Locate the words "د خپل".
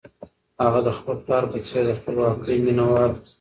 0.87-1.15